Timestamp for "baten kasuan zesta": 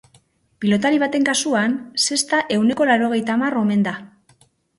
1.03-2.41